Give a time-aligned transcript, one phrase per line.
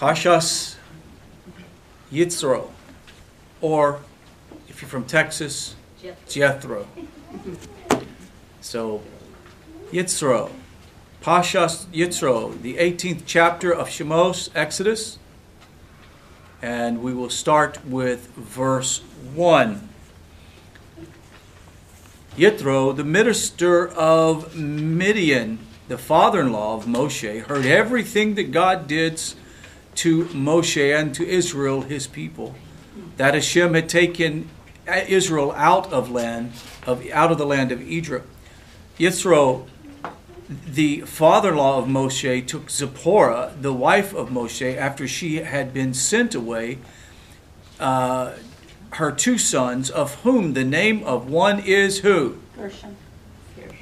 [0.00, 0.76] Parshas
[2.10, 2.70] Yitzro,
[3.60, 4.00] or
[4.66, 5.74] if you're from Texas,
[6.26, 6.86] Jethro.
[8.62, 9.02] So,
[9.92, 10.52] Yitzro,
[11.20, 15.18] Parshas Yitzro, the 18th chapter of Shemos, Exodus,
[16.62, 19.00] and we will start with verse
[19.34, 19.86] 1.
[22.38, 25.58] Yitro, the minister of Midian,
[25.88, 29.20] the father in law of Moshe, heard everything that God did
[30.00, 32.54] to Moshe and to Israel, his people.
[33.18, 34.48] That Hashem had taken
[34.88, 36.52] Israel out of land,
[36.86, 38.26] of, out of the land of Egypt.
[38.98, 39.66] Yitro,
[40.48, 46.34] the father-in-law of Moshe, took Zipporah, the wife of Moshe, after she had been sent
[46.34, 46.78] away,
[47.78, 48.32] uh,
[48.92, 52.38] her two sons, of whom the name of one is who?
[52.56, 52.96] Gershom.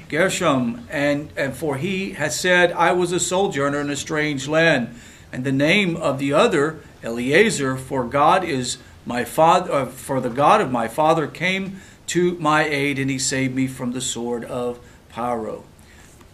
[0.09, 4.99] Gershom, and, and for he has said, I was a sojourner in a strange land.
[5.31, 10.29] And the name of the other, Eliezer, for God is my father, uh, for the
[10.29, 14.43] God of my father came to my aid, and he saved me from the sword
[14.43, 14.79] of
[15.13, 15.63] Paro.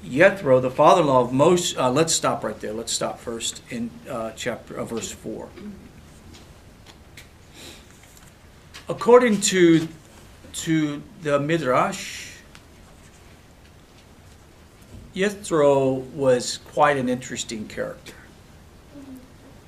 [0.04, 2.74] Yethro, the father-in-law of Moshe, uh, let's stop right there.
[2.74, 5.50] Let's stop first in uh, chapter uh, verse four.
[8.88, 9.88] According to
[10.54, 12.34] to the Midrash,
[15.16, 18.14] Yethro was quite an interesting character.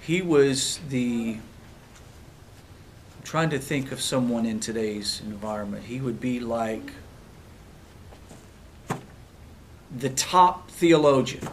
[0.08, 1.34] He was the
[3.18, 5.84] I'm trying to think of someone in today's environment.
[5.84, 6.94] He would be like
[9.94, 11.46] the top theologian,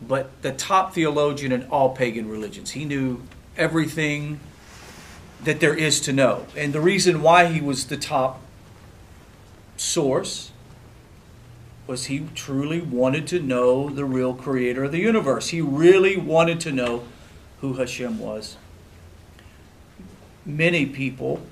[0.00, 2.70] but the top theologian in all pagan religions.
[2.70, 3.20] He knew
[3.54, 4.40] everything
[5.44, 6.46] that there is to know.
[6.56, 8.40] And the reason why he was the top
[9.76, 10.52] source
[11.86, 15.50] was he truly wanted to know the real creator of the universe.
[15.50, 17.04] He really wanted to know
[17.60, 18.56] who Hashem was.
[20.44, 21.42] Many people,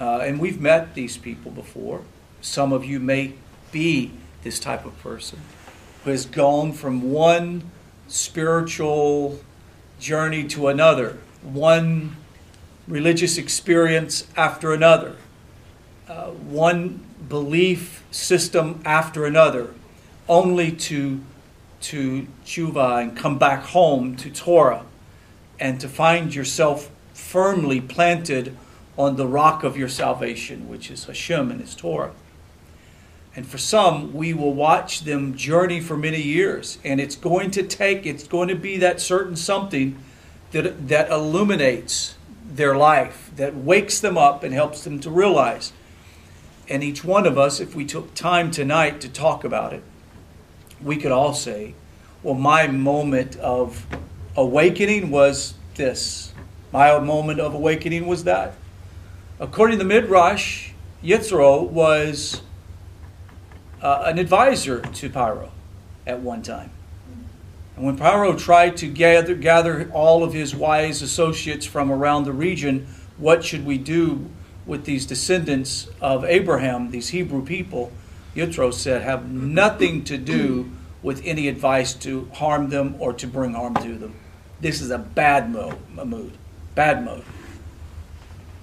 [0.00, 2.02] uh, and we've met these people before,
[2.40, 3.34] some of you may
[3.70, 4.12] be
[4.42, 5.38] this type of person
[6.04, 7.70] who has gone from one
[8.08, 9.40] spiritual
[9.98, 12.16] journey to another, one
[12.88, 15.16] religious experience after another,
[16.08, 19.72] uh, one belief system after another,
[20.28, 21.20] only to
[21.80, 24.84] to tshuva and come back home to Torah,
[25.60, 28.56] and to find yourself firmly planted
[28.96, 32.12] on the rock of your salvation, which is Hashem and His Torah.
[33.36, 37.62] And for some, we will watch them journey for many years, and it's going to
[37.62, 39.96] take, it's going to be that certain something
[40.50, 42.16] that that illuminates
[42.50, 45.72] their life, that wakes them up and helps them to realize.
[46.68, 49.82] And each one of us, if we took time tonight to talk about it,
[50.82, 51.74] we could all say,
[52.22, 53.86] well, my moment of
[54.36, 56.32] awakening was this.
[56.72, 58.54] My moment of awakening was that.
[59.38, 60.70] According to the Midrash,
[61.02, 62.42] Yithro was
[63.82, 65.50] uh, an advisor to Paro
[66.06, 66.70] at one time.
[67.76, 72.32] And when Paro tried to gather, gather all of his wise associates from around the
[72.32, 72.86] region,
[73.16, 74.28] what should we do
[74.66, 77.90] with these descendants of Abraham, these Hebrew people?
[78.36, 80.70] Yitro said, have nothing to do
[81.02, 84.14] with any advice to harm them or to bring harm to them.
[84.60, 86.32] This is a bad mode, a mood,
[86.74, 87.24] bad mode.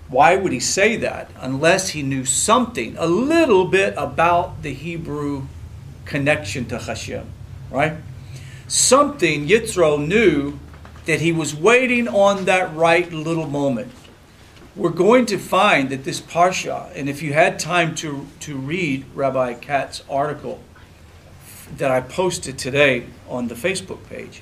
[0.10, 5.48] Why would he say that unless he knew something, a little bit about the Hebrew
[6.06, 7.26] connection to Hashem,
[7.70, 7.98] right?
[8.68, 10.60] something Yitro knew
[11.06, 13.92] that he was waiting on that right little moment.
[14.76, 19.06] We're going to find that this Parsha, and if you had time to, to read
[19.16, 20.62] Rabbi Katz's article
[21.76, 24.42] that I posted today on the Facebook page,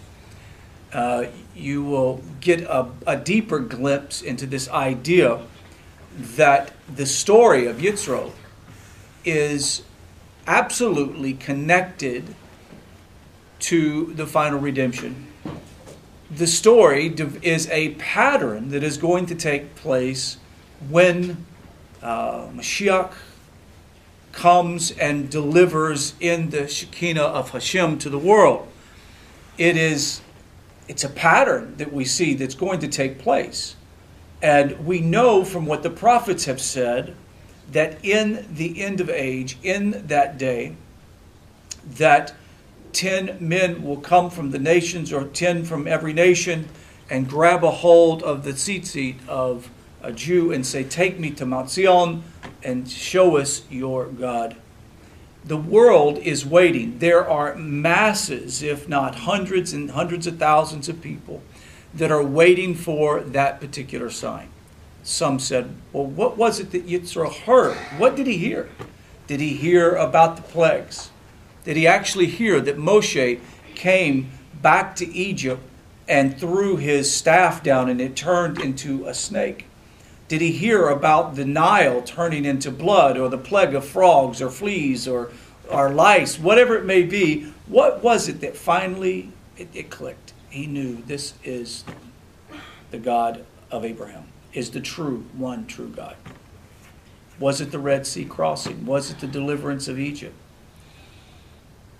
[0.93, 1.25] uh,
[1.55, 5.41] you will get a, a deeper glimpse into this idea
[6.17, 8.31] that the story of Yitzro
[9.25, 9.81] is
[10.47, 12.35] absolutely connected
[13.59, 15.27] to the final redemption.
[16.29, 20.37] The story is a pattern that is going to take place
[20.89, 21.45] when
[22.01, 23.13] uh, Mashiach
[24.35, 28.67] comes and delivers in the Shekinah of Hashem to the world.
[29.57, 30.21] It is
[30.87, 33.75] it's a pattern that we see that's going to take place.
[34.41, 37.15] And we know from what the prophets have said
[37.71, 40.75] that in the end of age, in that day,
[41.97, 42.35] that
[42.93, 46.67] ten men will come from the nations, or ten from every nation,
[47.09, 49.69] and grab a hold of the tzitzit of
[50.03, 52.23] a Jew and say, Take me to Mount Zion
[52.65, 54.55] and show us your God.
[55.45, 56.97] The world is waiting.
[56.97, 61.43] There are masses, if not hundreds and hundreds of thousands of people
[61.93, 64.49] that are waiting for that particular sign.
[65.03, 67.77] Some said, Well, what was it that Yitro heard?
[67.99, 68.69] What did he hear?
[69.27, 71.11] Did he hear about the plagues?
[71.63, 73.39] Did he actually hear that Moshe
[73.75, 74.31] came
[74.61, 75.61] back to Egypt
[76.07, 79.65] and threw his staff down and it turned into a snake?
[80.27, 84.49] Did he hear about the Nile turning into blood or the plague of frogs or
[84.49, 85.29] fleas or,
[85.69, 87.51] or lice, whatever it may be?
[87.67, 90.33] What was it that finally it, it clicked?
[90.49, 91.83] He knew this is
[92.89, 96.15] the God of Abraham, is the true, one true God.
[97.39, 98.85] Was it the Red Sea crossing?
[98.85, 100.35] Was it the deliverance of Egypt?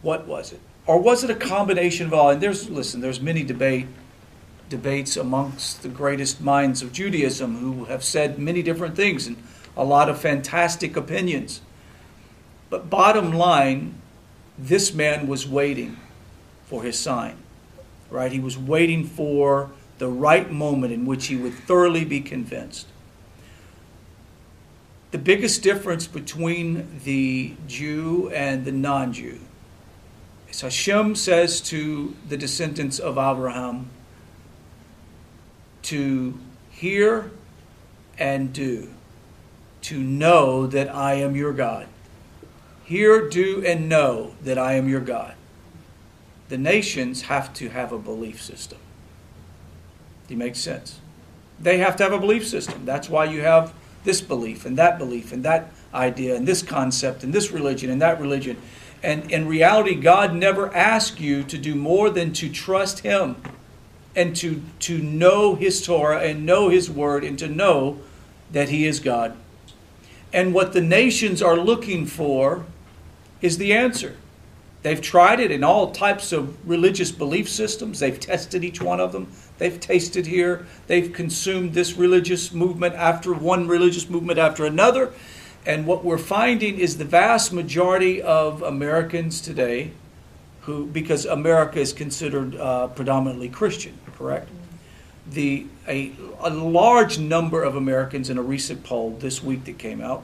[0.02, 0.62] What was it?
[0.88, 2.30] Or was it a combination of all?
[2.30, 3.88] And there's listen, there's many debate
[4.70, 9.38] debates amongst the greatest minds of Judaism who have said many different things and
[9.78, 11.62] a lot of fantastic opinions.
[12.70, 13.96] But bottom line,
[14.58, 15.98] this man was waiting
[16.66, 17.38] for his sign.
[18.10, 18.32] Right?
[18.32, 22.88] He was waiting for the right moment in which he would thoroughly be convinced.
[25.12, 29.40] The biggest difference between the Jew and the non Jew
[30.50, 33.90] is Hashem says to the descendants of Abraham
[35.86, 36.38] to
[36.70, 37.32] hear
[38.18, 38.90] and do,
[39.84, 41.88] to know that I am your God.
[42.84, 45.36] Hear, do, and know that I am your God.
[46.50, 48.78] The nations have to have a belief system.
[50.28, 51.00] Do you make sense?
[51.60, 52.86] They have to have a belief system.
[52.86, 53.74] That's why you have
[54.04, 58.02] this belief and that belief and that idea and this concept and this religion and
[58.02, 58.58] that religion.
[59.02, 63.38] And in reality, God never asked you to do more than to trust Him
[64.16, 68.00] and to, to know His Torah and know His Word and to know
[68.52, 69.36] that He is God.
[70.32, 72.66] And what the nations are looking for
[73.42, 74.18] is the answer.
[74.86, 78.00] They've tried it in all types of religious belief systems.
[78.00, 79.32] They've tested each one of them.
[79.58, 80.68] They've tasted here.
[80.86, 85.12] They've consumed this religious movement after one religious movement after another.
[85.66, 89.90] And what we're finding is the vast majority of Americans today,
[90.62, 94.50] who, because America is considered uh, predominantly Christian, correct?
[95.30, 100.02] The, a, a large number of Americans in a recent poll this week that came
[100.02, 100.24] out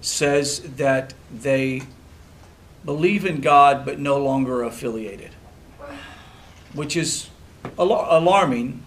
[0.00, 1.82] says that they
[2.84, 5.30] believe in God but no longer affiliated,
[6.74, 7.28] which is
[7.78, 8.82] al- alarming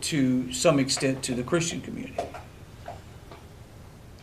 [0.00, 2.22] to some extent to the Christian community.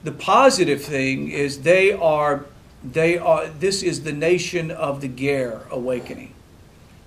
[0.04, 2.46] The positive thing is they are
[2.84, 6.35] they are this is the nation of the Ger awakening.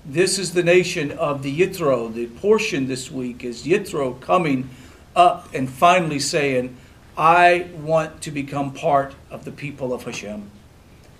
[0.04, 2.12] This is the nation of the Yitro.
[2.12, 4.70] The portion this week is Yitro coming
[5.14, 6.76] up and finally saying,
[7.16, 10.50] I want to become part of the people of Hashem.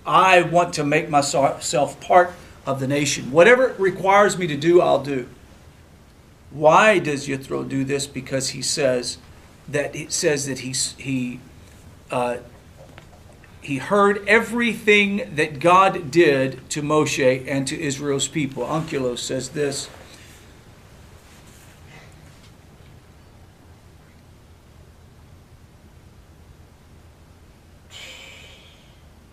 [0.07, 2.33] I want to make myself part
[2.65, 3.31] of the nation.
[3.31, 5.29] Whatever it requires me to do, I'll do.
[6.51, 8.07] Why does Yithro do this?
[8.07, 9.19] Because he says
[9.69, 10.73] that it says that he
[11.03, 11.41] he
[12.11, 12.39] uh,
[13.61, 18.65] he heard everything that God did to Moshe and to Israel's people.
[18.65, 19.89] Onkelos says this.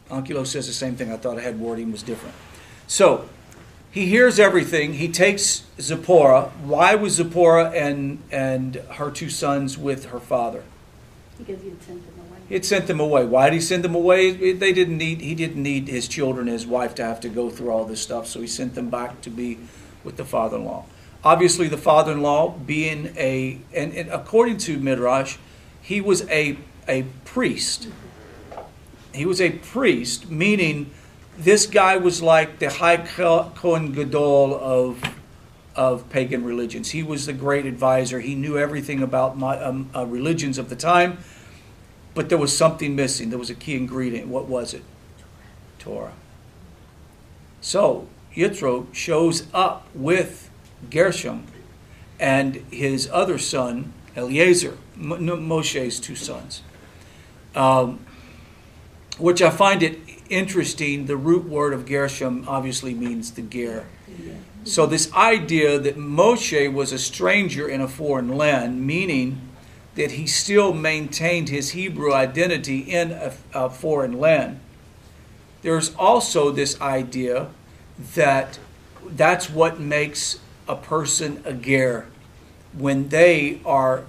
[0.10, 1.12] Onkelos says the same thing.
[1.12, 2.36] I thought I had wording was different.
[2.88, 3.28] So
[3.92, 4.94] he hears everything.
[4.94, 6.51] He takes Zipporah.
[6.63, 10.64] Why was Zipporah and and her two sons with her father?
[11.38, 12.15] Because he away.
[12.49, 13.25] Had sent them away.
[13.25, 14.54] Why did he send them away?
[14.54, 15.21] They didn't need.
[15.21, 18.28] He didn't need his children, his wife, to have to go through all this stuff.
[18.28, 19.57] So he sent them back to be
[20.04, 20.85] with the father-in-law.
[21.23, 25.37] Obviously, the father-in-law being a and, and according to Midrash,
[25.81, 27.87] he was a a priest.
[29.14, 30.92] He was a priest, meaning
[31.37, 35.02] this guy was like the high Kohen Gadol of
[35.75, 36.92] of pagan religions.
[36.92, 38.19] He was the great advisor.
[38.19, 41.18] He knew everything about my, um, uh, religions of the time,
[42.16, 43.30] but there was something missing.
[43.30, 44.28] There was a key ingredient.
[44.28, 44.84] What was it?
[45.78, 46.14] Torah.
[47.62, 50.50] So Yitro shows up with
[50.90, 51.45] Gershom
[52.19, 56.64] and his other son Eliezer, Moshe's two sons.
[57.54, 58.06] Um,
[59.18, 61.06] which I find it interesting.
[61.06, 63.86] The root word of Gershom obviously means the Ger.
[64.64, 69.42] So, this idea that Moshe was a stranger in a foreign land, meaning
[69.95, 74.59] that he still maintained his Hebrew identity in a, a foreign land.
[75.61, 77.47] There's also this idea
[78.16, 78.59] that
[79.07, 82.07] that's what makes a person a ger
[82.73, 84.04] when they are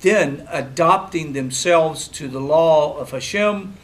[0.00, 3.74] then adopting themselves to the law of Hashem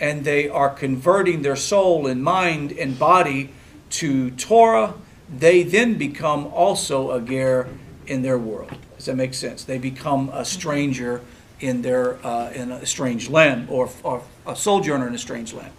[0.00, 3.50] and they are converting their soul and mind and body
[3.90, 4.94] to Torah
[5.28, 7.68] they then become also a ger
[8.06, 8.72] in their world.
[8.96, 9.64] Does that make sense?
[9.64, 11.20] They become a stranger
[11.60, 15.72] in their uh, in a strange land or, or a sojourner in a strange land.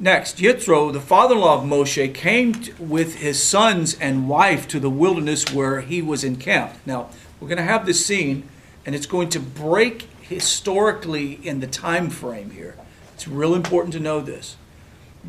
[0.00, 4.90] Next, Yithro, the father-in-law of Moshe, came t- with his sons and wife to the
[4.90, 6.84] wilderness where he was encamped.
[6.84, 8.48] Now, we're going to have this scene,
[8.84, 12.74] and it's going to break historically in the time frame here.
[13.14, 14.56] It's real important to know this.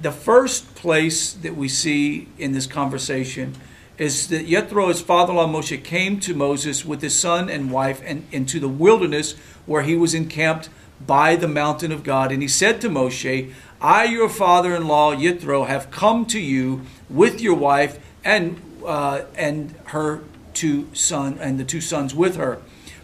[0.01, 3.55] The first place that we see in this conversation
[3.97, 8.25] is that Yethro, his father-in-law Moshe, came to Moses with his son and wife and
[8.31, 9.33] into the wilderness
[9.65, 10.69] where he was encamped
[11.05, 12.31] by the mountain of God.
[12.31, 17.55] And he said to Moshe, I, your father-in-law Yithro, have come to you with your
[17.55, 20.21] wife and uh, and her
[20.53, 22.61] two son and the two sons with her.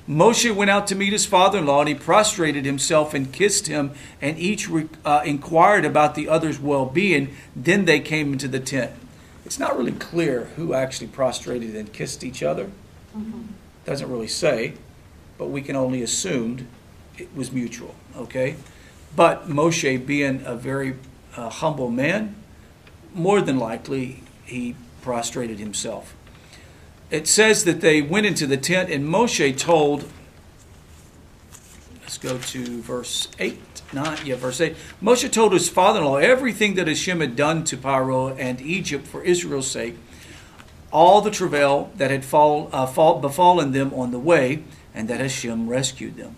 [0.08, 4.38] Moshe went out to meet his father-in-law, and he prostrated himself and kissed him, and
[4.38, 4.70] each
[5.06, 7.36] uh, inquired about the other's well-being.
[7.56, 8.92] Then they came into the tent.
[9.52, 12.68] It's not really clear who actually prostrated and kissed each other.
[13.14, 13.42] Mm-hmm.
[13.84, 14.76] Doesn't really say,
[15.38, 16.70] but we can only assume
[17.18, 17.94] it was mutual.
[18.16, 18.56] Okay,
[19.14, 20.96] but Moshe, being a very
[21.36, 22.34] uh, humble man,
[23.14, 26.16] more than likely he prostrated himself.
[27.10, 30.10] It says that they went into the tent, and Moshe told.
[32.00, 33.60] Let's go to verse 8.
[33.94, 34.40] Not yet.
[34.40, 34.76] verse 8.
[35.02, 39.06] Moshe told his father in law everything that Hashem had done to Paro and Egypt
[39.06, 39.98] for Israel's sake,
[40.92, 45.20] all the travail that had fall, uh, fall, befallen them on the way, and that
[45.20, 46.36] Hashem rescued them.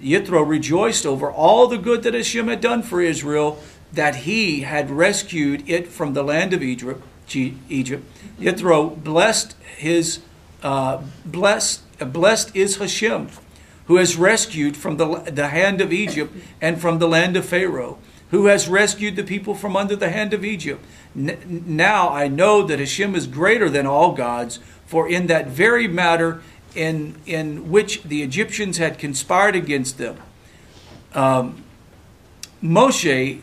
[0.00, 3.60] Yithro rejoiced over all the good that Hashem had done for Israel,
[3.92, 7.02] that he had rescued it from the land of Egypt.
[7.34, 8.04] Egypt.
[8.38, 10.20] Blessed his
[10.62, 13.28] uh, blessed blessed is Hashem,
[13.88, 17.98] who has rescued from the, the hand of Egypt and from the land of Pharaoh,
[18.30, 20.84] who has rescued the people from under the hand of Egypt.
[21.16, 25.88] N- now I know that Hashem is greater than all gods, for in that very
[25.88, 26.42] matter
[26.74, 30.18] in, in which the Egyptians had conspired against them.
[31.14, 31.64] Um,
[32.60, 33.40] Moshe's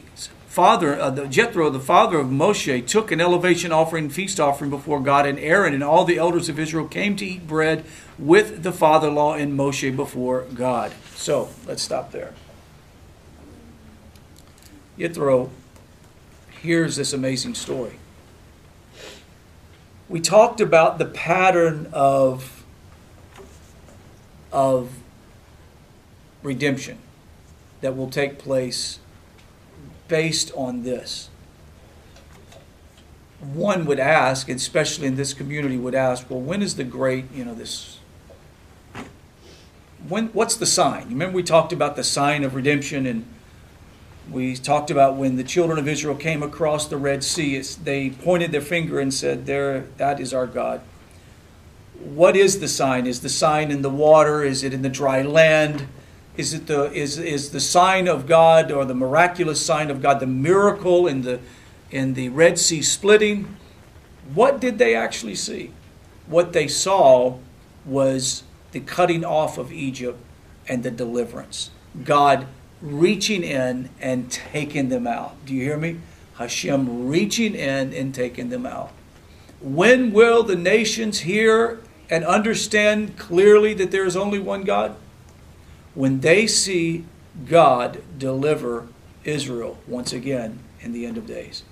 [0.56, 5.02] father, uh, the Jethro, the father of Moshe, took an elevation offering, feast offering before
[5.02, 7.84] God, and Aaron and all the elders of Israel came to eat bread
[8.18, 10.94] with the father-in-law and Moshe before God.
[11.14, 12.34] So let's stop there.
[14.98, 15.50] Jethro
[16.62, 18.00] hears this amazing story.
[20.08, 22.64] We talked about the pattern of
[24.54, 24.90] of
[26.44, 27.00] redemption
[27.82, 29.00] that will take place
[30.08, 31.30] based on this.
[33.40, 37.46] One would ask, especially in this community, would ask, well, when is the great, you
[37.46, 38.00] know, this,
[40.08, 41.04] when, what's the sign?
[41.04, 43.26] You Remember we talked about the sign of redemption and
[44.32, 48.52] we talked about when the children of Israel came across the Red Sea, they pointed
[48.52, 50.82] their finger and said, there, that is our God
[52.00, 53.08] what is the sign?
[53.08, 54.44] Is the sign in the water?
[54.44, 55.88] Is it in the dry land?
[56.38, 60.20] Is it the is is the sign of God or the miraculous sign of God,
[60.20, 61.40] the miracle in the
[61.92, 63.56] in the Red Sea splitting?
[64.34, 65.72] What did they actually see?
[66.28, 67.38] What they saw
[67.86, 70.20] was the cutting off of Egypt
[70.68, 71.70] and the deliverance.
[72.04, 72.48] God
[72.82, 75.46] reaching in and taking them out.
[75.46, 76.00] Do you hear me?
[76.38, 78.92] Hashem reaching in and taking them out.
[79.62, 84.96] When will the nations hear and understand clearly that there is only one God?
[85.96, 87.06] When they see
[87.48, 88.88] God deliver
[89.24, 91.64] Israel once again in the end of days.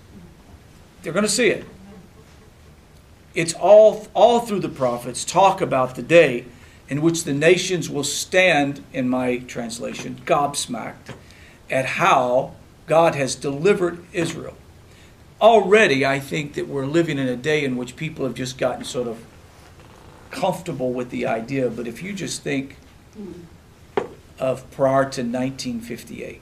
[1.01, 1.65] They're going to see it.
[3.33, 6.45] It's all, all through the prophets talk about the day
[6.89, 11.15] in which the nations will stand, in my translation, gobsmacked
[11.69, 12.53] at how
[12.85, 14.55] God has delivered Israel.
[15.41, 18.83] Already, I think that we're living in a day in which people have just gotten
[18.83, 19.23] sort of
[20.29, 22.75] comfortable with the idea, but if you just think
[23.15, 23.31] hmm.
[24.39, 26.41] Of prior to 1958,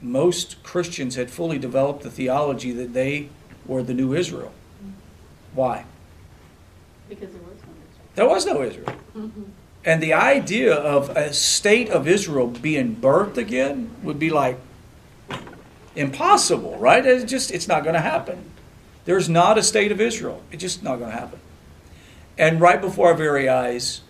[0.00, 3.28] most Christians had fully developed the theology that they
[3.66, 4.52] were the new Israel.
[5.54, 5.84] Why?
[7.08, 8.08] Because there was no Israel.
[8.14, 8.96] There was no Israel.
[9.16, 9.42] Mm-hmm.
[9.84, 14.58] And the idea of a state of Israel being birthed again would be like
[15.96, 17.04] impossible, right?
[17.04, 18.44] It's just it's not going to happen.
[19.04, 20.42] There's not a state of Israel.
[20.52, 21.40] It's just not going to happen.
[22.36, 24.02] And right before our very eyes,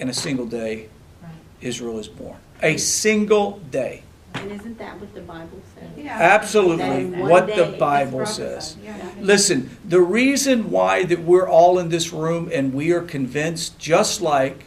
[0.00, 0.88] in a single day,
[1.22, 1.30] right.
[1.60, 2.38] Israel is born.
[2.62, 4.02] A single day.
[4.34, 5.90] And isn't that what the Bible says?
[5.96, 6.16] Yeah.
[6.18, 8.76] Absolutely, what the Bible says.
[8.82, 8.96] Yeah.
[9.20, 14.20] Listen, the reason why that we're all in this room and we are convinced, just
[14.20, 14.64] like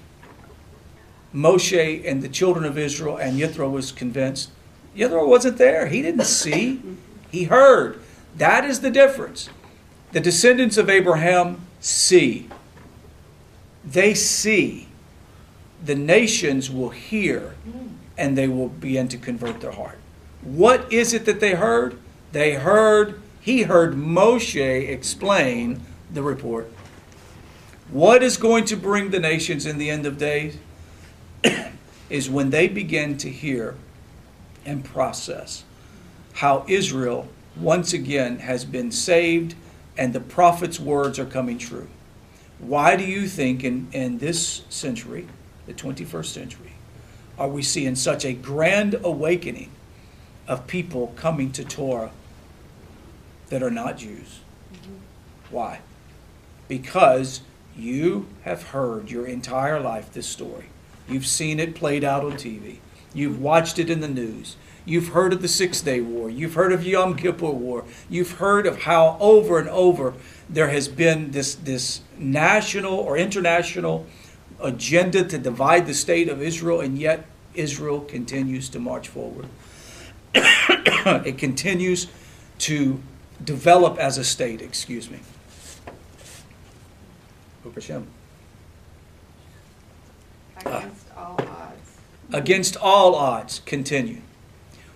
[1.34, 4.52] Moshe and the children of Israel and Yithro was convinced,
[4.96, 5.88] Yithro wasn't there.
[5.88, 6.82] He didn't see.
[7.32, 8.00] He heard.
[8.36, 9.50] That is the difference.
[10.12, 12.50] The descendants of Abraham see.
[13.84, 14.88] They see.
[15.84, 17.56] The nations will hear
[18.18, 19.98] and they will begin to convert their heart.
[20.42, 21.98] What is it that they heard?
[22.32, 26.72] They heard, he heard Moshe explain the report.
[27.90, 30.58] What is going to bring the nations in the end of days
[32.10, 33.76] is when they begin to hear
[34.66, 35.64] and process
[36.34, 39.56] how Israel once again has been saved
[39.98, 41.88] and the prophet's words are coming true.
[42.60, 45.28] Why do you think in, in this century,
[45.66, 46.74] the 21st century,
[47.38, 49.72] are we seeing such a grand awakening
[50.48, 52.12] of people coming to Torah
[53.50, 54.40] that are not Jews?
[54.74, 54.96] Mm-hmm.
[55.50, 55.80] Why?
[56.68, 57.42] Because
[57.76, 60.66] you have heard your entire life this story.
[61.08, 62.78] You've seen it played out on TV.
[63.14, 64.56] You've watched it in the news.
[64.86, 66.30] You've heard of the Six Day War.
[66.30, 67.86] You've heard of Yom Kippur War.
[68.10, 70.14] You've heard of how over and over
[70.50, 74.06] there has been this, this national or international
[74.64, 79.48] agenda to divide the state of Israel, and yet Israel continues to march forward.
[80.36, 82.08] it continues
[82.60, 83.02] to
[83.44, 85.20] develop as a state, excuse me.
[87.74, 88.08] Hashem.
[90.58, 91.98] Against all odds.
[92.32, 94.22] Against all odds, continue.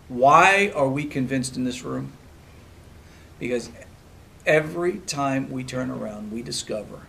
[0.07, 2.13] Why are we convinced in this room?
[3.39, 3.69] Because
[4.45, 7.01] every time we turn around, we discover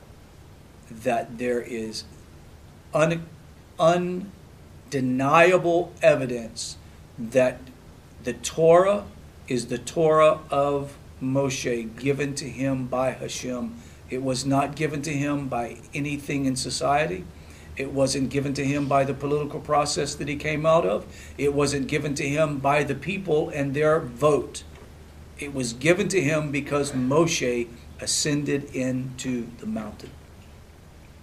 [0.90, 2.04] that there is
[2.94, 3.26] un,
[3.78, 6.76] undeniable evidence
[7.18, 7.60] that
[8.24, 9.04] the Torah
[9.46, 13.76] is the Torah of Moshe given to him by Hashem.
[14.10, 17.24] It was not given to him by anything in society.
[17.76, 21.06] It wasn't given to him by the political process that he came out of.
[21.36, 24.64] It wasn't given to him by the people and their vote.
[25.38, 27.68] It was given to him because Moshe
[28.00, 30.10] ascended into the mountain.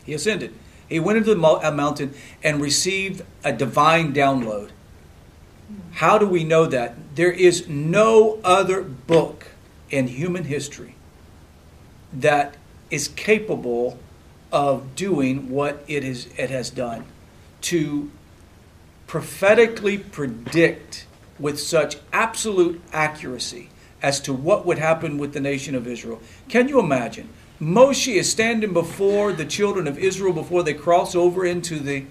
[0.06, 0.54] He ascended.
[0.88, 4.70] He went into the mountain and received a divine download.
[5.94, 7.16] How do we know that?
[7.16, 9.48] There is no other book
[9.90, 10.96] in human history
[12.14, 12.56] that
[12.92, 13.98] is capable
[14.52, 17.06] of doing what it, is, it has done
[17.62, 18.12] to
[19.08, 21.06] prophetically predict
[21.40, 23.70] with such absolute accuracy
[24.02, 26.22] as to what would happen with the nation of Israel.
[26.48, 27.30] Can you imagine?
[27.60, 32.06] Moshe is standing before the children of Israel before they cross over into the,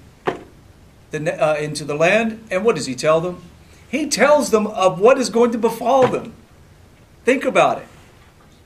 [1.10, 3.42] the uh, into the land, and what does he tell them?
[3.88, 6.32] He tells them of what is going to befall them.
[7.24, 7.86] Think about it.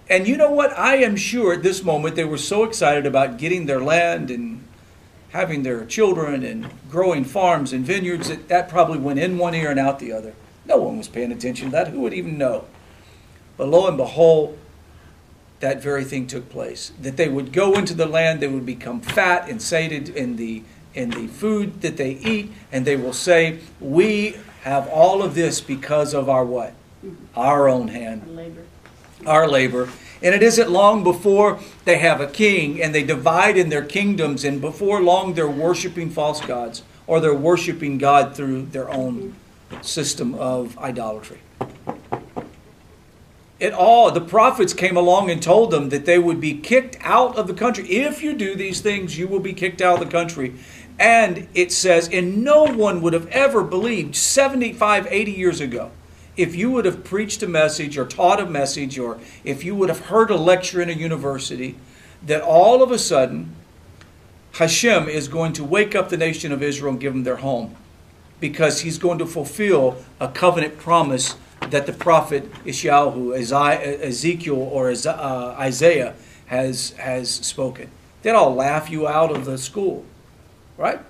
[0.09, 0.77] And you know what?
[0.79, 4.65] I am sure at this moment they were so excited about getting their land and
[5.31, 9.71] having their children and growing farms and vineyards that that probably went in one ear
[9.71, 10.35] and out the other.
[10.65, 11.89] No one was paying attention to that.
[11.89, 12.67] Who would even know?
[13.57, 14.57] But lo and behold,
[15.61, 16.93] that very thing took place.
[17.01, 20.63] That they would go into the land, they would become fat and sated in the
[20.95, 25.61] in the food that they eat, and they will say, We have all of this
[25.61, 26.75] because of our what?
[27.05, 27.39] Mm-hmm.
[27.39, 28.35] Our own hand.
[28.35, 28.65] Labor.
[29.27, 29.91] Our labor.
[30.21, 34.45] And it isn't long before they have a king and they divide in their kingdoms,
[34.45, 39.35] and before long they're worshiping false gods or they're worshiping God through their own
[39.71, 39.83] mm-hmm.
[39.83, 41.39] system of idolatry.
[43.61, 47.37] It all, the prophets came along and told them that they would be kicked out
[47.37, 47.89] of the country.
[47.89, 50.55] If you do these things, you will be kicked out of the country.
[50.99, 55.91] And it says, and no one would have ever believed 75, 80 years ago
[56.39, 59.89] if you would have preached a message or taught a message or if you would
[59.89, 61.77] have heard a lecture in a university,
[62.25, 63.55] that all of a sudden
[64.53, 67.77] Hashem is going to wake up the nation of Israel and give them their home
[68.39, 71.35] because he's going to fulfill a covenant promise
[71.71, 73.35] that the prophet Ishayahu,
[74.03, 76.15] Ezekiel, or uh, Isaiah
[76.47, 77.91] has, has spoken.
[78.23, 80.05] They'd all laugh you out of the school,
[80.77, 81.01] right?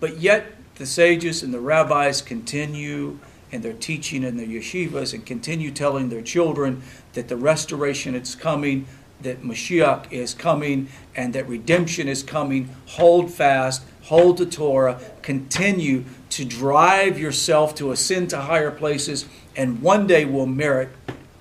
[0.00, 3.18] But yet the sages and the rabbis continue
[3.52, 8.34] and their teaching in their yeshivas and continue telling their children that the restoration is
[8.34, 8.86] coming,
[9.20, 12.68] that Mashiach is coming, and that redemption is coming.
[12.86, 19.80] Hold fast, hold the Torah, continue to drive yourself to ascend to higher places, and
[19.82, 20.88] one day will merit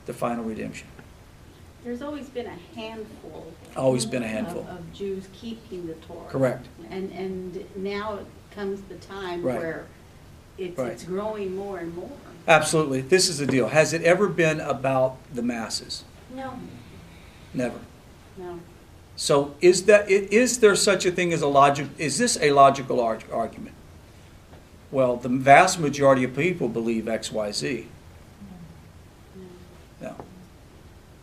[0.06, 0.88] the final redemption.
[1.84, 3.52] There's always been a handful.
[3.76, 4.62] Always been a handful.
[4.62, 6.28] Of, of Jews keeping the Torah.
[6.30, 6.68] Correct.
[6.90, 8.20] And, and now
[8.52, 9.58] comes the time Right.
[9.60, 9.86] where
[10.58, 10.92] it's, Right.
[10.92, 12.12] it's growing more and more.
[12.48, 13.02] Absolutely.
[13.02, 13.70] This is the deal.
[13.70, 16.04] Has it ever been about the masses?
[16.34, 16.54] No.
[17.54, 17.80] Never.
[18.38, 18.60] No.
[19.16, 20.28] So is that i-
[20.60, 21.88] there such a thing as a logic?
[21.98, 23.76] Is this a logical ar- argument?
[24.92, 27.88] Well, the vast majority of people believe X, Y, Z.
[30.02, 30.16] No.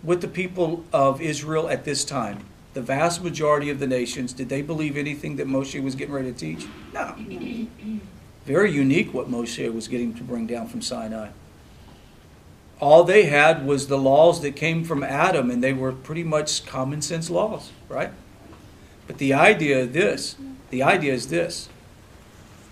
[0.03, 4.49] With the people of Israel at this time, the vast majority of the nations, did
[4.49, 6.67] they believe anything that Moshe was getting ready to teach?
[6.93, 7.15] No.
[8.47, 11.31] Very unique what Moshe was getting to bring down from Sinai.
[12.81, 16.65] All they had was the laws that came from Adam, and they were pretty much
[16.65, 18.11] common sense laws, right?
[19.07, 20.37] But the idea of this,
[20.71, 21.69] the idea is this,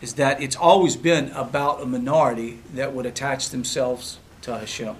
[0.01, 4.97] is that it's always been about a minority that would attach themselves to Hashem.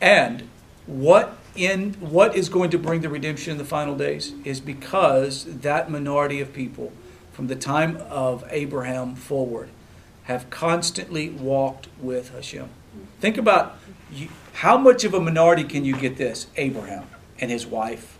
[0.00, 0.48] And
[0.88, 5.44] what in what is going to bring the redemption in the final days is because
[5.44, 6.92] that minority of people
[7.32, 9.68] from the time of Abraham forward
[10.24, 12.68] have constantly walked with Hashem.
[13.20, 13.78] Think about
[14.10, 16.46] you, how much of a minority can you get this?
[16.56, 17.06] Abraham
[17.38, 18.18] and his wife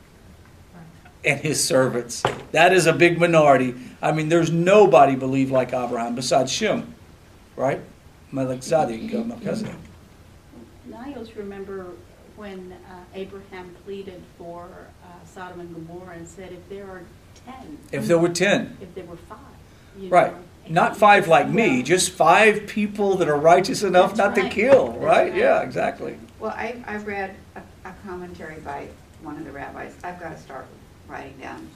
[1.25, 2.23] and his servants.
[2.53, 3.75] That is a big minority.
[4.03, 6.95] I mean, there's nobody believed like Abraham besides Shem,
[7.57, 7.81] right?
[8.31, 9.75] Melchizedek, Melchizedek.
[10.95, 11.87] I always remember
[12.39, 14.69] when uh, Abraham pleaded for
[15.05, 17.03] uh, Sodom and Gomorrah and said, if there are
[17.45, 17.79] ten.
[17.93, 19.39] If there were ten, If there were five.
[19.99, 20.33] you right?
[20.33, 21.83] know, Not five like me, Yeah.
[21.83, 25.31] just five people that are righteous enough That's not to kill, right?
[25.31, 25.35] right.
[25.35, 26.17] Yeah, exactly.
[26.39, 28.89] Well, I, I read a, a commentary by
[29.23, 29.95] one of the rabbis.
[30.05, 30.67] I've got to start
[31.09, 31.69] writing down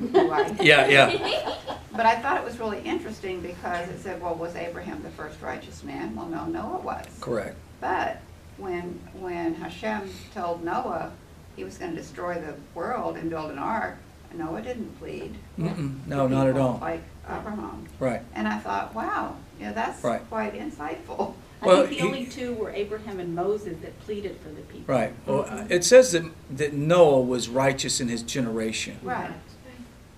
[0.00, 0.48] who I.
[0.60, 1.54] Yeah, yeah.
[1.92, 5.40] But I thought it was really interesting because it said, well, was Abraham the first
[5.42, 6.14] righteous man?
[6.14, 7.06] Well, no, Noah was.
[7.20, 7.56] Correct.
[7.80, 8.20] But
[8.58, 11.12] when, when Hashem told Noah
[11.56, 13.96] he was going to destroy the world and build an ark,
[14.34, 15.34] Noah didn't plead.
[15.56, 16.78] No, not at all.
[16.80, 17.86] Like Abraham.
[17.98, 18.22] Right.
[18.34, 20.20] And I thought, wow, yeah, that's Right.
[20.28, 21.34] quite insightful.
[21.60, 24.60] I Well, think the he- only two were Abraham and Moses that pleaded for the
[24.62, 24.94] people.
[24.94, 25.12] Right.
[25.26, 26.24] Well, uh, it says that
[26.56, 29.30] that Noah was righteous in his generation, Right.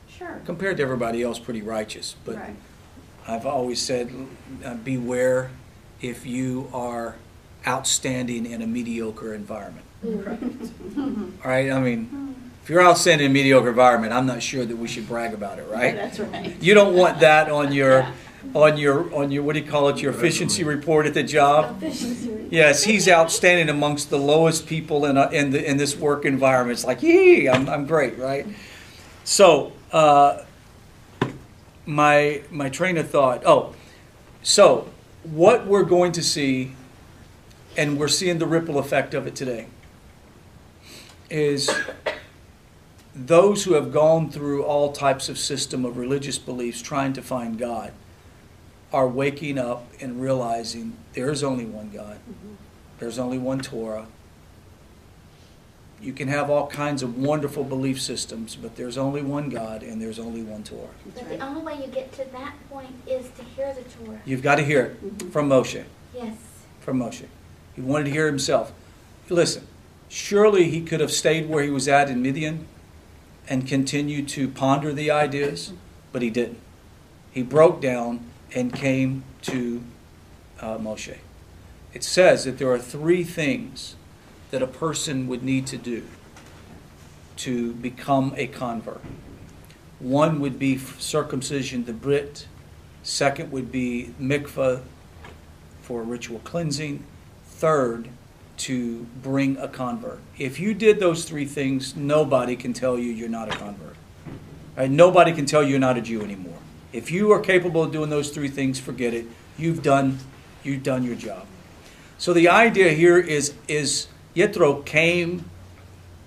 [0.09, 0.40] Sure.
[0.44, 2.14] compared to everybody else, pretty righteous.
[2.26, 2.57] But Right.
[3.26, 4.12] I've always said,
[4.64, 5.50] uh, beware
[6.03, 7.14] if you are
[7.66, 9.87] outstanding in a mediocre environment.
[10.05, 11.70] All right.
[11.70, 15.07] I mean, if you're outstanding in a mediocre environment, I'm not sure that we should
[15.09, 15.94] brag about it, right?
[15.94, 16.55] That's right.
[16.61, 18.12] You don't want that on your, Yeah.
[18.55, 21.83] on your, on your, what do you call it, your efficiency report at the job?
[22.51, 26.79] Yes, he's outstanding amongst the lowest people in, a, in, the, in this work environment.
[26.79, 28.46] It's like, yee, I'm, I'm great, right?
[29.25, 30.44] So, uh,
[31.87, 33.75] my, my train of thought, oh,
[34.42, 34.88] so
[35.25, 36.73] what we're going to see,
[37.81, 39.64] and we're seeing the ripple effect of it today,
[41.31, 41.71] is
[43.14, 47.59] those who have gone through all types of system of religious beliefs trying to find
[47.59, 47.93] God
[48.93, 52.19] are waking up and realizing there's only one God.
[52.99, 54.07] There's only one Torah.
[56.03, 60.03] You can have all kinds of wonderful belief systems, but there's only one God and
[60.03, 60.88] there's only one Torah.
[61.14, 64.21] But the only way you get to that point is to hear the Torah.
[64.27, 65.85] You've got to hear it from Moshe.
[66.14, 66.37] Yes.
[66.81, 67.25] From Moshe.
[67.74, 68.72] He wanted to hear himself.
[69.28, 69.66] Listen,
[70.09, 72.66] surely he could have stayed where he was at in Midian
[73.48, 75.72] and continued to ponder the ideas,
[76.12, 76.59] but he didn't.
[77.30, 78.20] He broke down
[78.54, 79.83] and came to
[80.61, 81.18] uh, Moshe.
[81.92, 83.96] It says that there are three things
[84.50, 86.04] that a person would need to do
[87.37, 89.00] to become a convert.
[89.98, 92.46] One would be circumcision, the Brit.
[93.02, 94.83] Second would be mikvah
[95.83, 97.04] for ritual cleansing.
[97.61, 98.09] Third,
[98.57, 100.18] to bring a convert.
[100.38, 103.96] If you did those three things, nobody can tell you you're not a convert.
[104.79, 104.90] Right?
[104.90, 106.57] Nobody can tell you you're not a Jew anymore.
[106.90, 109.27] If you are capable of doing those three things, forget it.
[109.59, 110.20] You've done,
[110.62, 111.44] you've done your job.
[112.16, 115.44] So the idea here is, is Yitro came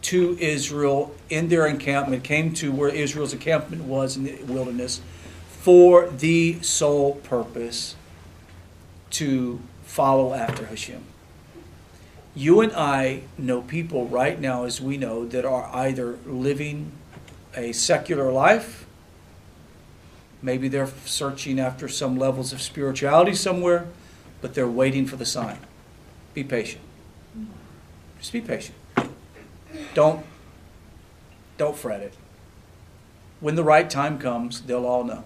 [0.04, 5.02] to Israel in their encampment, came to where Israel's encampment was in the wilderness
[5.48, 7.96] for the sole purpose
[9.10, 11.04] to follow after Hashem.
[12.36, 16.92] You and I know people right now, as we know, that are either living
[17.56, 18.86] a secular life,
[20.42, 23.88] maybe they're searching after some levels of spirituality somewhere,
[24.42, 25.60] but they're waiting for the sign.
[26.34, 26.82] Be patient.
[28.20, 28.78] Just be patient.
[29.94, 30.26] Don't
[31.58, 32.16] don't fret it.
[33.40, 35.24] When the right time comes, they'll all know.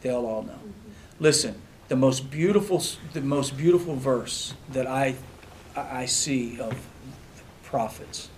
[0.00, 0.58] They'll all know.
[1.20, 5.16] Listen, the most beautiful the most beautiful verse that I
[5.76, 8.28] I see of the prophets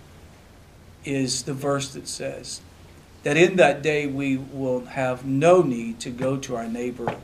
[1.05, 2.61] is the verse that says
[3.23, 7.15] that in that day we will have no need to go to our neighbor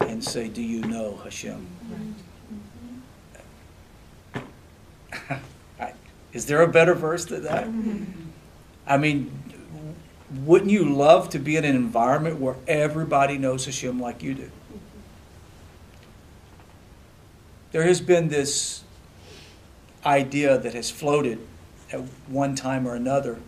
[0.00, 1.66] and say, "Do you know Hashem?"
[6.32, 7.66] Is there a better verse than that?
[7.66, 8.04] Mm-hmm.
[8.86, 9.30] I mean,
[10.42, 14.50] wouldn't you love to be in an environment where everybody knows Hashem like you do?
[17.70, 18.83] There has been this
[20.04, 21.38] idea that has floated
[21.92, 23.38] at one time or another,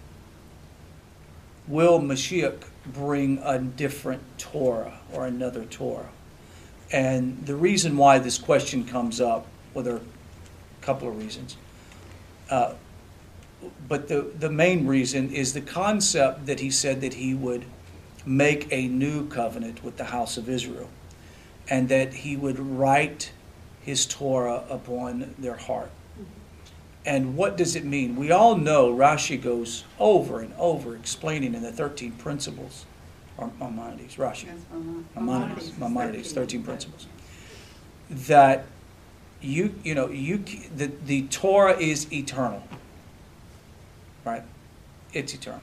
[1.67, 6.11] will Mashiach bring a different Torah or another Torah?
[6.93, 11.57] And the reason why this question comes up, well, there are a couple of reasons.
[12.49, 12.75] Uh,
[13.89, 17.65] but the, the main reason is the concept that he said that he would
[18.25, 20.89] make a new covenant with the house of Israel
[21.69, 23.33] and that he would write
[23.83, 25.91] his Torah upon their heart.
[27.07, 28.17] And what does it mean?
[28.17, 32.85] We all know Rashi goes over and over explaining in the 13 principles,
[33.39, 34.49] or Maimonides, Rashi,
[35.15, 36.63] Maimonides, Maimonides, 13 13.
[36.65, 37.07] principles,
[38.11, 38.67] that
[39.41, 40.39] you, you know, you,
[40.75, 42.65] the, the Torah is eternal,
[44.25, 44.43] right?
[45.13, 45.63] It's eternal.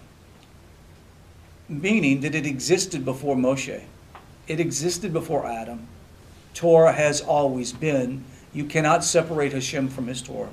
[1.67, 3.84] Meaning that it existed before Moshe.
[4.47, 5.88] It existed before Adam.
[6.53, 8.23] Torah has always been.
[8.53, 10.49] You cannot separate Hashem from his Torah.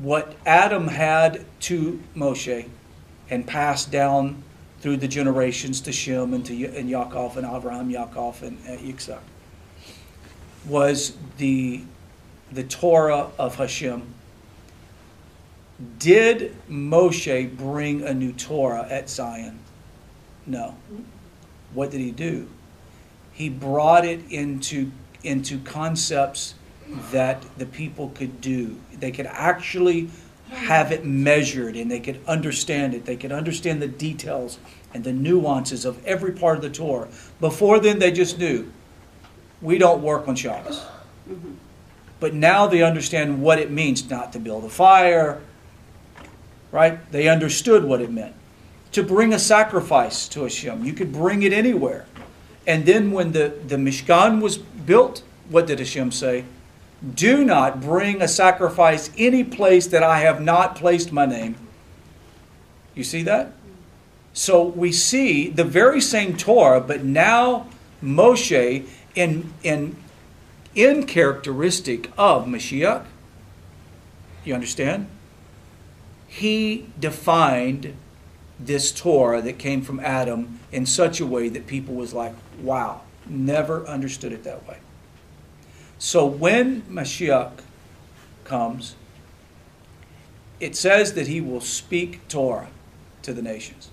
[0.00, 2.68] What Adam had to Moshe
[3.28, 4.42] and passed down
[4.80, 9.20] through the generations to Shem and to and Yaakov and Abraham, Yaakov and uh, Yitzhak
[10.66, 11.82] was the
[12.50, 14.02] the Torah of Hashem.
[15.98, 19.58] Did Moshe bring a new Torah at Zion?
[20.46, 20.76] No.
[21.72, 22.48] What did he do?
[23.32, 26.54] He brought it into into concepts
[27.10, 28.78] that the people could do.
[28.92, 30.10] They could actually
[30.50, 33.04] have it measured and they could understand it.
[33.04, 34.58] They could understand the details
[34.94, 37.08] and the nuances of every part of the Torah.
[37.40, 38.70] Before then, they just knew
[39.60, 40.80] we don't work on Shabbos.
[41.28, 41.54] Mm-hmm.
[42.20, 45.40] But now they understand what it means not to build a fire,
[46.70, 47.10] right?
[47.10, 48.34] They understood what it meant.
[48.92, 52.06] To bring a sacrifice to Hashem, you could bring it anywhere.
[52.66, 56.44] And then when the, the Mishkan was built, what did Hashem say?
[57.14, 61.56] Do not bring a sacrifice any place that I have not placed my name.
[62.94, 63.52] You see that?
[64.32, 67.66] So we see the very same Torah, but now
[68.02, 69.96] Moshe, in, in,
[70.74, 73.04] in characteristic of Mashiach,
[74.44, 75.06] you understand?
[76.26, 77.94] He defined
[78.58, 83.02] this Torah that came from Adam in such a way that people was like, wow,
[83.26, 84.78] never understood it that way.
[86.02, 87.60] So when Mashiach
[88.42, 88.96] comes,
[90.58, 92.66] it says that he will speak Torah
[93.22, 93.88] to the nations.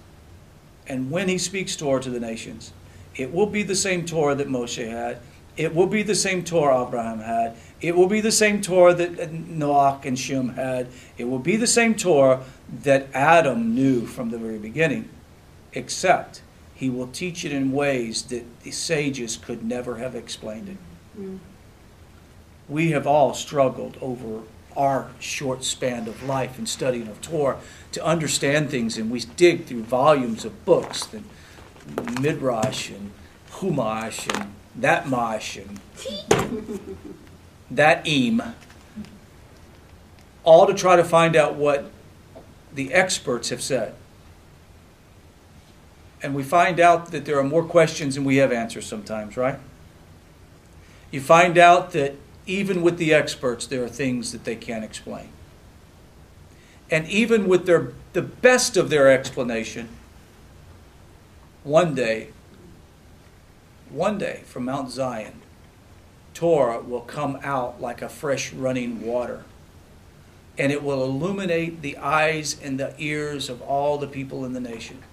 [0.88, 2.74] And when he speaks Torah to the nations,
[3.16, 5.20] it will be the same Torah that Moshe had.
[5.56, 7.56] It will be the same Torah Abraham had.
[7.80, 10.88] It will be the same Torah that Noach and Shem had.
[11.16, 12.44] It will be the same Torah
[12.82, 15.10] that Adam knew from the very beginning,
[15.74, 16.42] except
[16.74, 20.78] he will teach it in ways that the sages could never have explained it.
[21.22, 21.40] Mm.
[22.70, 24.44] We have all struggled over
[24.78, 27.58] our short span of life and studying of Torah
[27.92, 31.26] to understand things, and we dig through volumes of books, and
[32.22, 33.12] Midrash and
[33.54, 35.80] Humash and that Mash and
[37.72, 38.42] that Eam,
[40.44, 41.92] all to try to find out what
[42.74, 43.96] the experts have said.
[46.22, 49.58] And we find out that there are more questions than we have answers sometimes, right?
[51.12, 52.16] You find out that
[52.50, 55.30] even with the experts, there are things that they can't explain.
[56.90, 59.90] And even with their, the best of their explanation,
[61.64, 62.30] one day,
[63.92, 65.42] one day from Mount Zion,
[66.34, 69.44] Torah will come out like a fresh running water.
[70.58, 74.60] And it will illuminate the eyes and the ears of all the people in the
[74.60, 75.04] nation.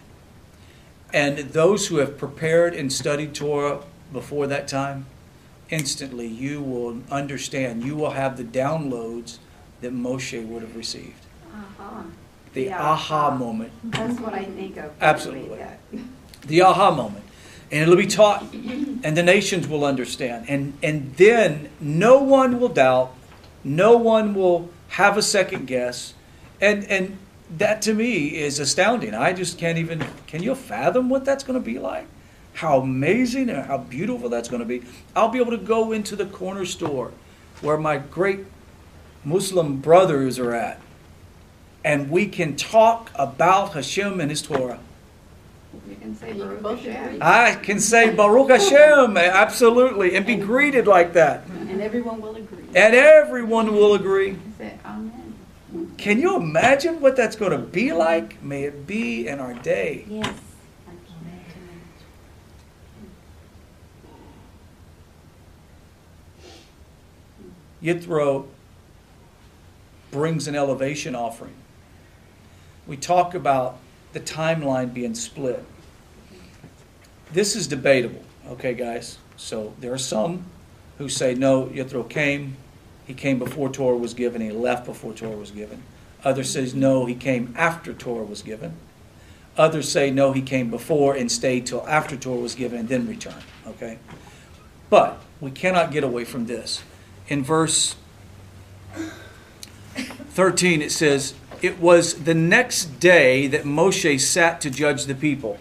[1.12, 5.06] And those who have prepared and studied Torah before that time,
[5.70, 7.84] instantly you will understand.
[7.84, 9.38] You will have the downloads
[9.80, 11.24] that Moshe would have received.
[11.52, 12.02] Uh-huh.
[12.54, 12.82] The Yeah.
[12.82, 13.72] aha moment.
[13.84, 14.84] That's what I think of.
[14.84, 15.58] when I read Absolutely.
[16.46, 17.24] the aha moment.
[17.70, 20.46] And it'll be taught, and the nations will understand.
[20.48, 23.12] And, and then no one will doubt,
[23.64, 26.14] no one will have a second guess.
[26.60, 27.18] And, and
[27.58, 29.14] that to me is astounding.
[29.14, 32.06] I just can't even, can you fathom what that's going to be like?
[32.56, 34.82] How amazing and how beautiful that's going to be.
[35.14, 37.12] I'll be able to go into the corner store
[37.60, 38.40] where my great
[39.24, 40.80] Muslim brothers are at,
[41.84, 44.78] and we can talk about Hashem and His Torah.
[45.88, 47.18] You can say Baruch Hashem.
[47.20, 51.46] I can say Baruch Hashem, absolutely, and be greeted like that.
[51.46, 52.64] And everyone will agree.
[52.74, 54.30] And everyone will agree.
[54.30, 55.26] You say Amen.
[55.98, 58.42] Can you imagine what that's going to be like?
[58.42, 60.06] May it be in our day.
[60.08, 60.26] Yes.
[60.86, 61.26] I can't
[67.82, 68.46] Yithro
[70.10, 71.54] brings an elevation offering.
[72.86, 73.78] We talk about
[74.12, 75.64] the timeline being split.
[77.32, 79.18] This is debatable, okay, guys?
[79.36, 80.44] So there are some
[80.98, 82.56] who say, no, Yithro came,
[83.06, 85.82] he came before Torah was given, he left before Torah was given.
[86.24, 88.74] Others says, no, he came after Torah was given.
[89.56, 93.06] Others say, no, he came before and stayed till after Torah was given and then
[93.06, 93.98] returned, okay?
[94.88, 96.82] But we cannot get away from this.
[97.28, 97.96] In verse
[100.30, 105.58] 13, it says, It was the next day that Moshe sat to judge the people.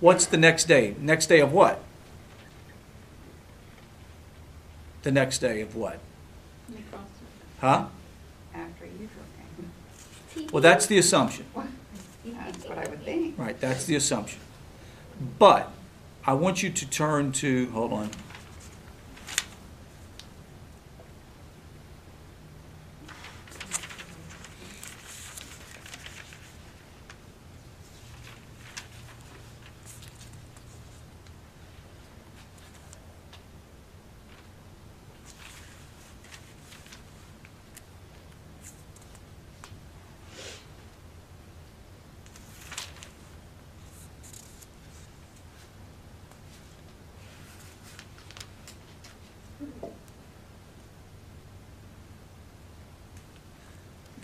[0.00, 0.94] What's the next day?
[1.00, 1.80] Next day of what?
[5.02, 5.98] The next day of what?
[7.60, 7.86] Huh?
[8.54, 9.08] After you
[10.34, 10.48] came.
[10.52, 11.44] Well, that's the assumption.
[12.24, 13.38] That's what I would think.
[13.38, 14.40] Right, that's the assumption.
[15.38, 15.70] But
[16.24, 18.10] I want you to turn to, hold on.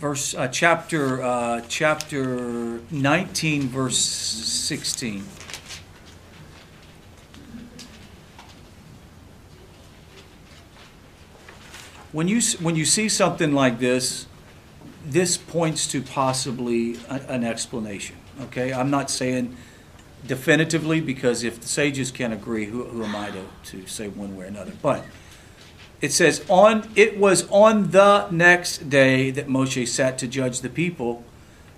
[0.05, 5.23] Verse, uh, chapter, uh, chapter 19, verse 16.
[12.11, 14.27] When you, when you see something like this,
[15.03, 18.71] this points to possibly a- an explanation, okay?
[18.73, 19.57] I'm not saying
[20.27, 24.37] definitively, because if the sages can't agree, who, who am I to, to say one
[24.37, 24.73] way or another?
[24.83, 25.03] But
[26.01, 30.69] it says on it was on the next day that Moshe sat to judge the
[30.69, 31.23] people.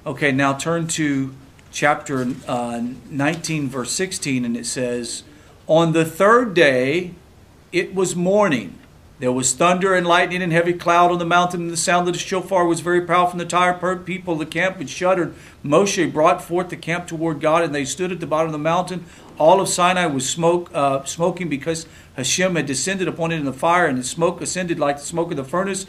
[0.05, 1.33] Okay, now turn to
[1.71, 5.23] chapter uh, 19, verse 16, and it says,
[5.67, 7.13] On the third day
[7.71, 8.79] it was morning.
[9.19, 12.13] There was thunder and lightning and heavy cloud on the mountain, and the sound of
[12.13, 13.31] the shofar was very powerful.
[13.31, 15.33] And the tired people of the camp which shuddered.
[15.65, 18.59] Moshe brought forth the camp toward God, and they stood at the bottom of the
[18.59, 19.05] mountain.
[19.37, 23.53] All of Sinai was smoke, uh, smoking because Hashem had descended upon it in the
[23.53, 25.85] fire, and the smoke ascended like the smoke of the furnace.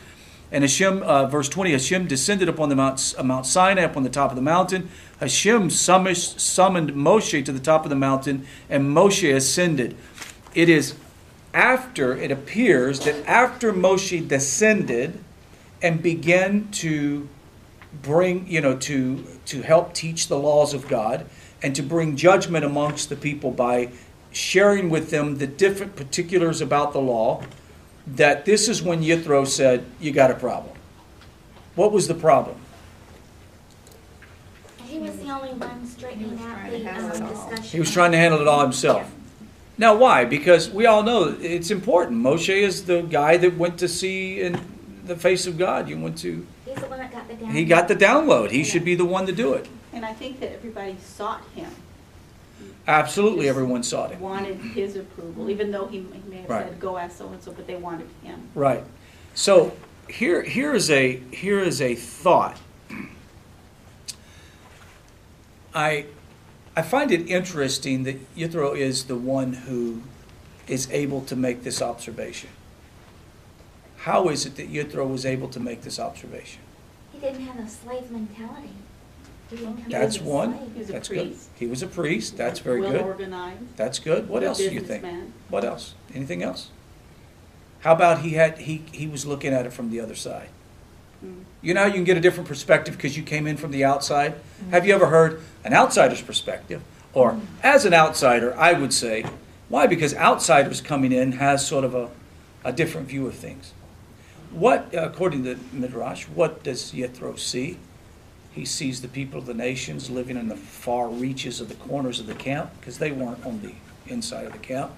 [0.51, 4.11] And Hashem, uh, verse 20, Hashem descended upon the Mount, uh, Mount Sinai, upon the
[4.11, 4.89] top of the mountain.
[5.21, 9.97] Hashem summoned, summoned Moshe to the top of the mountain, and Moshe ascended.
[10.55, 10.95] It is
[11.53, 15.19] after, it appears that after Moshe descended
[15.83, 17.29] and began to
[18.03, 21.27] bring, you know, to, to help teach the laws of God
[21.63, 23.91] and to bring judgment amongst the people by
[24.33, 27.43] sharing with them the different particulars about the law,
[28.07, 30.75] that this is when Yithro said, You got a problem.
[31.75, 32.57] What was the problem?
[34.85, 37.63] He was the only one straightening out the um, discussion.
[37.65, 39.11] He was trying to handle it all himself.
[39.77, 40.25] Now, why?
[40.25, 42.21] Because we all know it's important.
[42.21, 44.61] Moshe is the guy that went to see in
[45.05, 45.89] the face of God.
[45.89, 47.51] You went to, He's the one that got the down.
[47.51, 48.51] he got the download.
[48.51, 49.69] He should be the one to do it.
[49.93, 51.71] And I think that everybody sought him,
[52.89, 54.21] Absolutely, everyone sought him.
[54.21, 56.67] wanted his approval, even though he he may have Right.
[56.69, 58.49] said, go ask so-and-so, but they wanted him.
[58.55, 58.83] Right.
[59.35, 59.73] So
[60.09, 62.59] here, here is a here is a thought.
[65.75, 66.07] I
[66.77, 70.03] I find it interesting that Yithro is the one who
[70.67, 72.51] is able to make this observation.
[73.99, 76.61] How is it that Yithro was able to make this observation?
[77.13, 78.71] He didn't have a slave mentality.
[79.51, 80.59] He didn't come That's one.
[80.59, 80.73] slave.
[80.75, 81.27] He was a That's good.
[81.29, 81.49] priest.
[81.57, 82.37] He was a priest.
[82.37, 83.01] That's very Well good.
[83.03, 83.77] organized.
[83.77, 84.29] That's good.
[84.29, 85.03] What else do you think?
[85.03, 85.33] businessman.
[85.49, 85.95] What else?
[86.15, 86.69] Anything else?
[87.81, 90.49] How about he had he he was looking at it from the other side?
[91.25, 91.43] Mm.
[91.63, 93.85] You know how you can get a different perspective because you came in from the
[93.85, 94.35] outside?
[94.71, 96.83] Have you ever heard an outsider's perspective?
[97.15, 99.25] Or as an outsider, I would say,
[99.69, 99.87] why?
[99.87, 102.11] Because outsiders coming in has sort of a,
[102.65, 103.73] a different view of things.
[104.51, 107.79] What, according to Midrash, what does Yethro see?
[108.59, 112.19] He sees the people of the nations living in the far reaches of the corners
[112.19, 113.75] of the camp, because they weren't on the
[114.13, 114.91] inside of the camp,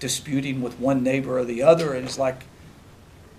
[0.00, 1.92] disputing with one neighbor or the other.
[1.92, 2.44] And it's like,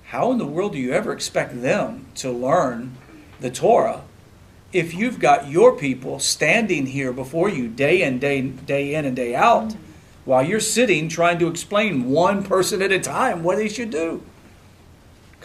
[0.04, 2.98] how in the world do you ever expect them to learn
[3.40, 4.04] the Torah
[4.72, 9.16] if you've got your people standing here before you day in, day, day in, and
[9.16, 9.74] day out,
[10.24, 14.22] while you're sitting trying to explain one person at a time what they should do?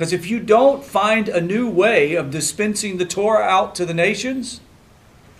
[0.01, 3.93] Because if you don't find a new way of dispensing the Torah out to the
[3.93, 4.63] nations,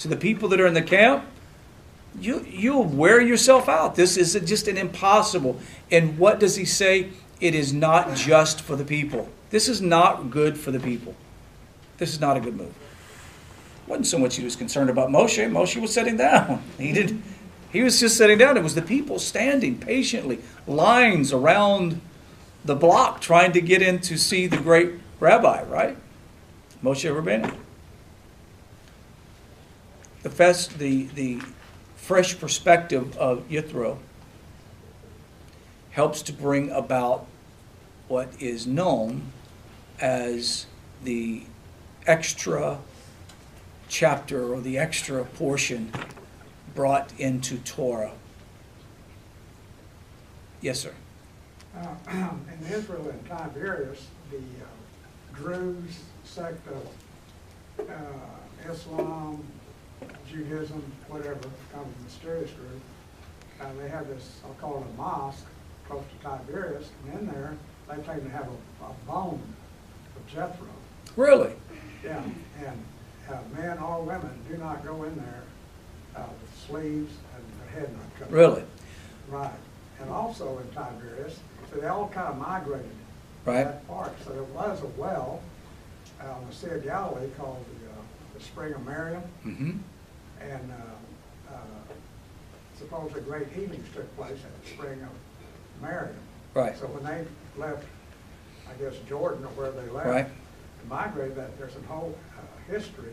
[0.01, 1.25] to the people that are in the camp,
[2.21, 3.95] you, you'll wear yourself out.
[3.95, 5.59] This is just an impossible.
[5.91, 7.09] And what does he say?
[7.41, 9.31] it is not just for the people.
[9.49, 11.15] This is not good for the people.
[11.97, 12.75] This is not a good move.
[13.87, 15.51] wasn't so much he was concerned about Moshe.
[15.51, 16.63] Moshe was sitting down.
[16.79, 17.23] He didn't.
[17.73, 18.59] He was just sitting down.
[18.59, 22.03] It was the people standing patiently, lines around
[22.65, 25.63] the block, trying to get in to see the great rabbi.
[25.65, 25.97] Right,
[26.83, 27.55] Moshe Rabbeinu.
[30.23, 31.41] The fest, the the
[31.97, 33.99] fresh perspective of Yithro
[35.91, 37.27] helps to bring about
[38.09, 39.33] what is known
[40.01, 40.67] as
[41.05, 41.43] the
[42.07, 42.79] extra
[43.89, 45.93] chapter or the extra portion
[46.75, 48.13] brought into Torah.
[50.61, 50.95] Yes, sir.
[51.77, 59.43] Uh, In Israel and Tiberias, the uh, Druze sect of uh, Islam,
[60.29, 61.41] Judaism, whatever,
[61.73, 62.81] kind of mysterious group,
[63.61, 65.47] uh, they have this, I'll call it a mosque,
[65.87, 67.55] close to Tiberias, and in there,
[67.89, 69.43] they claim to have a, a bone
[70.17, 70.67] of Jethro.
[71.17, 71.53] Really?
[72.05, 72.23] Yeah,
[72.59, 72.85] and
[73.29, 75.43] uh, men or women do not go in there
[76.17, 78.35] uh, with sleeves and their head not covered.
[78.35, 78.65] Really?
[79.29, 79.51] Right,
[80.01, 81.39] and also in Tiberias,
[81.71, 82.91] so they all kind of migrated
[83.47, 83.65] Right.
[83.65, 84.13] that part.
[84.25, 85.41] So there was a well
[86.23, 87.95] uh, on the Sea of Galilee called the, uh,
[88.35, 89.71] the Spring of Miriam, Mm-hmm.
[90.43, 91.59] and uh, uh,
[92.79, 96.15] supposedly great healings took place at the Spring of Miriam.
[96.55, 96.77] Right.
[96.79, 97.25] So when they
[97.61, 97.85] left,
[98.69, 100.27] I guess Jordan or where they left, Right.
[100.89, 103.13] migrated, that there's a whole uh, history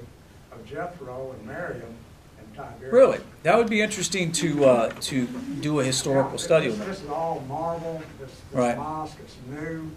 [0.51, 1.95] of Jethro and Miriam
[2.39, 2.91] and.
[2.91, 3.19] Really?
[3.43, 5.27] That would be interesting to uh, to
[5.61, 7.05] do a historical study This on this that.
[7.05, 8.77] is all marble, this, this Right.
[8.77, 9.89] mosque, it's new,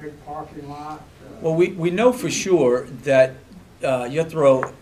[0.00, 1.00] big parking lot.
[1.00, 3.34] uh, Well, we, we know for sure that
[3.82, 4.72] uh, Jethro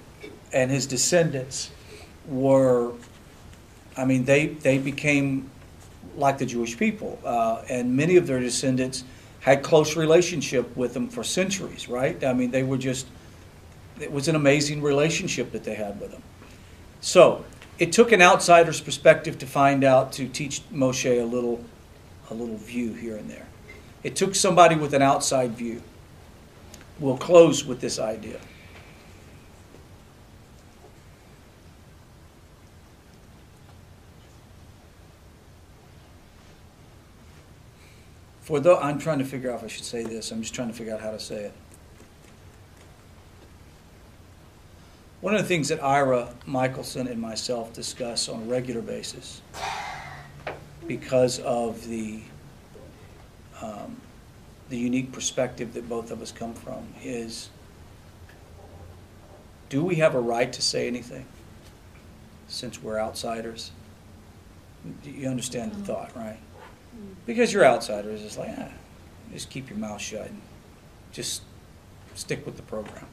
[0.52, 1.70] and his descendants
[2.26, 2.92] were,
[3.96, 5.50] I mean, they, they became
[6.16, 7.18] like the Jewish people.
[7.24, 9.04] Uh, and many of their descendants
[9.40, 12.22] had close relationship with them for centuries, right?
[12.24, 13.06] I mean, they were just,
[14.00, 16.22] it was an amazing relationship that they had with them.
[17.02, 17.44] So
[17.78, 21.62] it took an outsider's perspective to find out, to teach Moshe a little,
[22.30, 23.46] a little view here and there.
[24.04, 25.82] It took somebody with an outside view.
[27.00, 28.38] We'll close with this idea.
[38.42, 40.30] For though I'm trying to figure out if I should say this.
[40.30, 41.54] I'm just trying to figure out how to say it.
[45.22, 49.40] One of the things that Ira Michelson and myself discuss on a regular basis,
[50.88, 52.22] because of the
[53.62, 53.98] um,
[54.68, 57.50] the unique perspective that both of us come from, is
[59.68, 61.24] do we have a right to say anything
[62.48, 63.70] since we're outsiders?
[65.04, 66.40] You understand the thought, right?
[67.26, 68.72] Because you're outsiders, it's like, ah,
[69.32, 70.42] just keep your mouth shut and
[71.12, 71.42] just
[72.16, 73.06] stick with the program.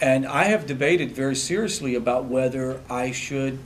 [0.00, 3.58] And I have debated very seriously about whether I should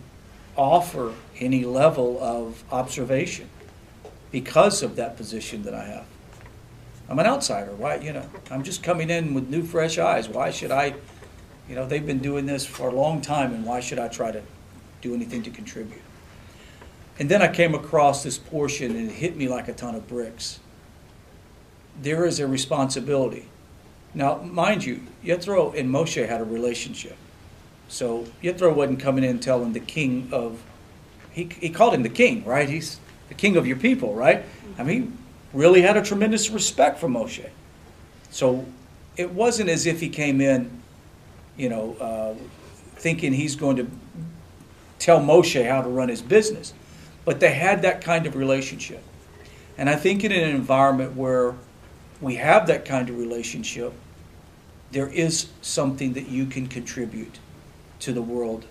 [0.56, 3.48] offer any level of observation
[4.30, 6.04] because of that position that I have.
[7.08, 10.28] I'm an outsider, why, you know, I'm just coming in with new, fresh eyes.
[10.28, 10.94] Why should I,
[11.68, 14.30] you know, they've been doing this for a long time, and why should I try
[14.30, 14.42] to
[15.00, 16.02] do anything to contribute?
[17.18, 20.06] And then I came across this portion, and it hit me like a ton of
[20.06, 20.60] bricks.
[22.00, 23.48] There is a responsibility.
[24.18, 27.16] Now, mind you, Yethro and Moshe had a relationship.
[27.86, 30.60] So Yethro wasn't coming in telling the king of,
[31.30, 32.68] he, he called him the king, right?
[32.68, 32.98] He's
[33.28, 34.44] the king of your people, right?
[34.76, 35.16] I mean,
[35.52, 37.48] he really had a tremendous respect for Moshe.
[38.32, 38.66] So
[39.16, 40.68] it wasn't as if he came in,
[41.56, 42.34] you know, uh,
[42.96, 43.88] thinking he's going to
[44.98, 46.74] tell Moshe how to run his business.
[47.24, 49.04] But they had that kind of relationship.
[49.76, 51.54] And I think in an environment where
[52.20, 53.92] we have that kind of relationship,
[54.90, 57.38] there is something that you can contribute
[58.00, 58.64] to the world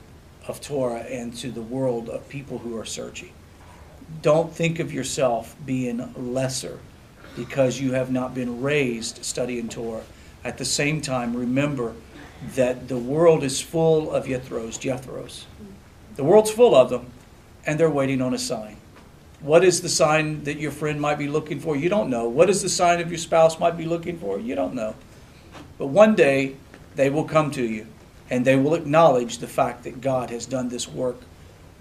[0.48, 3.32] of Torah and to the world of people who are searching.
[4.22, 6.80] Don't think of yourself being lesser
[7.36, 10.04] because you have not been raised studying Torah.
[10.44, 11.94] At the same time, remember
[12.56, 15.44] that the world is full of Yethros, Jethros.
[16.16, 17.12] The world's full of them,
[17.66, 18.78] and they're waiting on a sign.
[19.40, 21.76] What is the sign that your friend might be looking for?
[21.76, 22.28] You don't know.
[22.28, 24.40] What is the sign of your spouse might be looking for?
[24.40, 24.96] You don't know.
[25.78, 26.56] But one day
[26.96, 27.88] they will come to you
[28.30, 31.22] and they will acknowledge the fact that God has done this work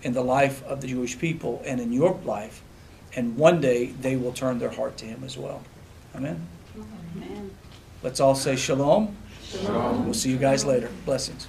[0.02, 2.62] in the life of the Jewish people and in your life.
[3.14, 5.62] And one day they will turn their heart to Him as well.
[6.14, 6.46] Amen.
[7.16, 7.50] Amen.
[8.02, 9.16] Let's all say shalom.
[9.42, 10.04] Shalom.
[10.04, 10.90] We'll see you guys later.
[11.04, 11.48] Blessings.